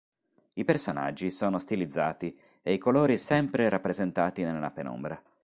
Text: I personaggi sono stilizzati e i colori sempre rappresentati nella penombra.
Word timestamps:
I 0.53 0.63
personaggi 0.65 1.29
sono 1.29 1.59
stilizzati 1.59 2.35
e 2.63 2.73
i 2.73 2.79
colori 2.79 3.19
sempre 3.19 3.69
rappresentati 3.69 4.41
nella 4.41 4.71
penombra. 4.71 5.21